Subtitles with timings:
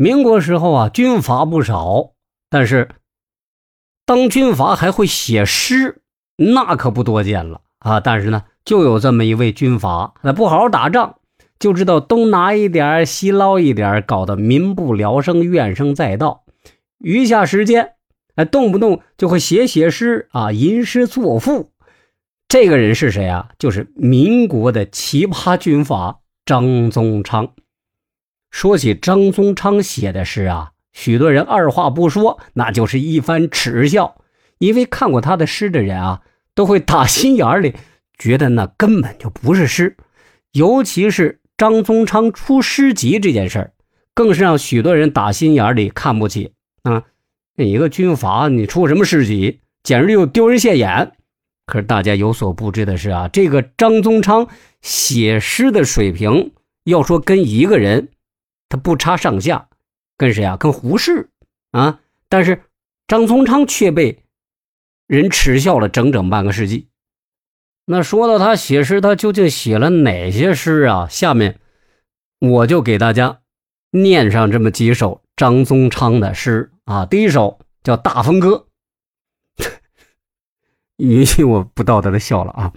[0.00, 2.12] 民国时候啊，军阀不少，
[2.48, 2.88] 但是
[4.06, 6.02] 当军阀还会写诗，
[6.36, 7.98] 那可不多见了啊。
[7.98, 11.16] 但是呢，就有这么一位军阀，那不好好打仗，
[11.58, 16.44] 就知道东拿一点西捞一点搞得民不聊生，怨声载道。
[16.98, 17.94] 余下时间，
[18.36, 21.70] 哎，动不动就会写写诗啊，吟诗作赋。
[22.46, 23.48] 这个人是谁啊？
[23.58, 27.52] 就是民国的奇葩军阀张宗昌。
[28.50, 34.16] 说起张宗昌写的诗啊，许多人二话不说，那就是一番耻笑。
[34.58, 36.22] 因为看过他的诗的人啊，
[36.54, 37.74] 都会打心眼里
[38.18, 39.96] 觉得那根本就不是诗。
[40.52, 43.72] 尤其是张宗昌出诗集这件事儿，
[44.14, 47.04] 更是让许多人打心眼里看不起啊！
[47.54, 51.12] 你一个军阀，你出什么诗集，简直就丢人现眼。
[51.66, 54.48] 可是大家有所不知的是啊，这个张宗昌
[54.80, 56.52] 写诗的水平，
[56.84, 58.08] 要说跟一个人，
[58.68, 59.68] 他不差上下，
[60.16, 60.56] 跟谁啊？
[60.56, 61.30] 跟胡适
[61.70, 62.00] 啊！
[62.28, 62.62] 但是
[63.06, 64.24] 张宗昌却被
[65.06, 66.88] 人耻笑了整整半个世纪。
[67.86, 71.08] 那说到他写诗，他究竟写了哪些诗啊？
[71.08, 71.58] 下面
[72.38, 73.40] 我就给大家
[73.90, 77.06] 念上这么几首张宗昌的诗啊。
[77.06, 78.66] 第一首叫《大风歌》。
[80.96, 82.72] 允许我不道德的笑了啊！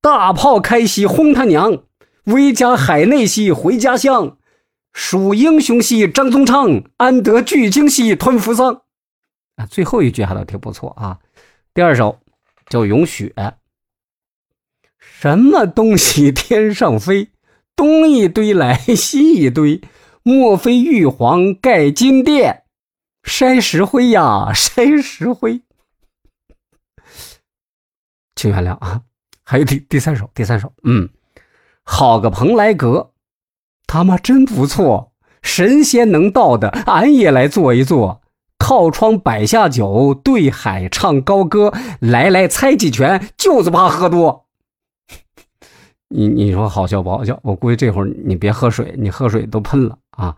[0.00, 1.84] 大炮开西轰他娘，
[2.24, 4.36] 威加海内兮回家乡，
[4.92, 8.82] 数英雄兮张宗昌，安得巨鲸兮吞扶桑。
[9.56, 11.18] 啊，最后一句还倒挺不错啊。
[11.74, 12.20] 第二首
[12.68, 13.32] 叫《咏雪》，
[14.98, 17.30] 什么东西天上飞，
[17.74, 19.80] 东一堆来西一堆，
[20.22, 22.64] 莫非玉皇盖金殿，
[23.22, 25.62] 筛石灰呀筛石灰。
[28.34, 29.02] 请原谅啊，
[29.44, 31.08] 还有第第三首，第三首，嗯，
[31.82, 33.11] 好个蓬莱阁，
[33.92, 35.12] 他妈真不错，
[35.42, 38.22] 神仙能到的，俺也来坐一坐，
[38.58, 44.46] 靠窗摆下酒，对海唱高歌，来来猜几拳，就是怕喝多。
[46.08, 47.38] 你你说好笑不好笑？
[47.42, 50.34] 我估计这会儿你别喝水，你喝水都喷了啊。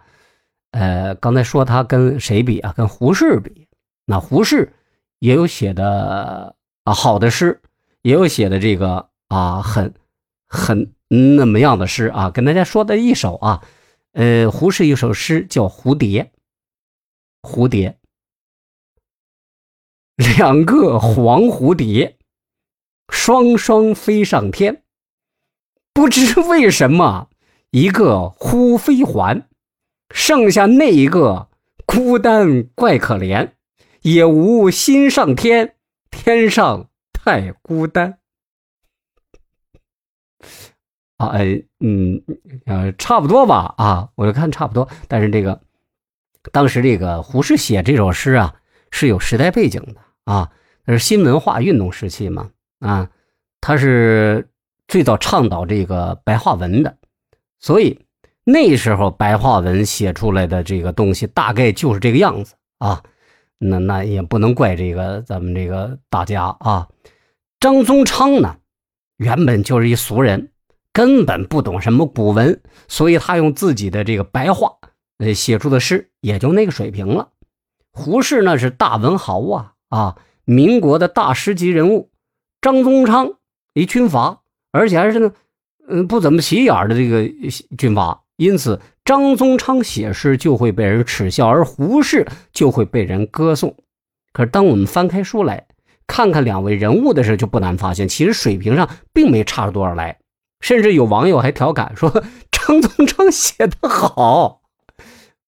[0.72, 2.74] 呃，刚才说他跟谁比啊？
[2.76, 3.68] 跟胡适比，
[4.04, 4.72] 那胡适
[5.20, 7.60] 也有写的啊好的诗。
[8.02, 9.94] 也有写的这个啊，很
[10.54, 13.62] 很那么样的诗啊，跟大家说的一首啊，
[14.12, 16.30] 呃，胡适一首诗叫《蝴蝶》。
[17.48, 17.98] 蝴蝶，
[20.16, 22.16] 两个黄蝴蝶，
[23.08, 24.82] 双双飞上天，
[25.92, 27.28] 不知为什么
[27.70, 29.46] 一个忽飞还，
[30.08, 31.50] 剩下那一个
[31.84, 33.50] 孤单怪可怜，
[34.02, 35.74] 也无心上天，
[36.10, 36.88] 天上。
[37.12, 38.18] 太孤单
[41.16, 41.28] 啊！
[41.28, 42.22] 哎，嗯，
[42.66, 44.88] 呃，差不多吧啊，我就看差不多。
[45.08, 45.60] 但是这个
[46.52, 48.54] 当时这个胡适写这首诗啊，
[48.90, 50.50] 是有时代背景的啊，
[50.84, 52.50] 那是新文化运动时期嘛
[52.80, 53.10] 啊，
[53.60, 54.48] 他是
[54.88, 56.96] 最早倡导这个白话文的，
[57.60, 58.00] 所以
[58.44, 63.02] 那时候白话文写出来的这个东西大概就是这个样子啊。
[63.58, 66.88] 那那也不能怪这个咱们这个大家啊。
[67.60, 68.56] 张宗昌呢，
[69.24, 70.50] 原本就是一俗人，
[70.92, 74.70] 根本不懂什么古文，所以他用自己的这个白话，
[75.18, 77.30] 呃，写出的诗也就那个水平了。
[77.90, 82.10] 胡适那是大文豪啊啊，民国的大师级人物。
[82.60, 83.32] 张宗昌
[83.72, 84.42] 一军阀，
[84.72, 85.32] 而且还是呢，
[85.88, 87.30] 嗯，不怎么起眼的这个
[87.76, 93.74] 军阀，因此张宗昌写诗就会被人耻笑，而胡适就会被人歌颂。
[94.32, 95.66] 可是当我们翻开书来，
[96.06, 100.18] 看看两位人物的时候，就不难发现，其实水平上并没差出多少来。
[100.60, 102.10] 甚至有网友还调侃说
[102.50, 104.62] ：“张宗昌写的好。”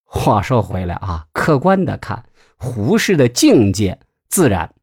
[0.04, 2.24] 话说回来啊，客观的看，
[2.56, 4.74] 胡适的境界自然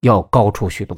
[0.00, 0.96] 要高出许多。